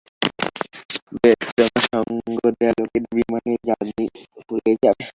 বেশ, 1.15 1.41
তোমার 1.49 1.81
সঙ্গ 1.87 2.17
দেয়া 2.57 2.73
লোকেদের 2.77 3.11
বিমানে 3.17 3.51
জ্বালানীই 3.65 4.07
ফুরিয়ে 4.39 4.75
যাবে। 4.83 5.03